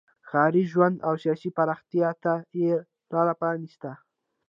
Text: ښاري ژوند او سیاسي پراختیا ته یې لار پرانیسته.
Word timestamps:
ښاري 0.29 0.63
ژوند 0.71 0.95
او 1.07 1.13
سیاسي 1.23 1.49
پراختیا 1.57 2.09
ته 2.23 2.33
یې 2.61 2.73
لار 3.11 3.27
پرانیسته. 3.39 3.91